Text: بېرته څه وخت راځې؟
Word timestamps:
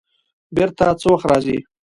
بېرته 0.55 0.85
څه 0.99 1.07
وخت 1.13 1.25
راځې؟ 1.31 1.57